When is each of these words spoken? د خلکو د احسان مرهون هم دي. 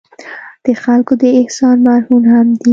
د 0.63 0.67
خلکو 0.83 1.13
د 1.21 1.23
احسان 1.39 1.77
مرهون 1.87 2.23
هم 2.33 2.47
دي. 2.59 2.69